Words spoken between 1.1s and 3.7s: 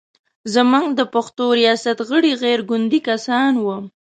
پښتو ریاست غړي غیر ګوندي کسان و.